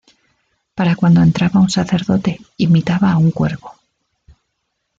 Para 0.73 0.95
cuando 0.95 1.21
entraba 1.21 1.59
un 1.59 1.69
sacerdote 1.69 2.39
imitaba 2.57 3.11
a 3.11 3.17
un 3.17 3.29
cuervo. 3.29 3.75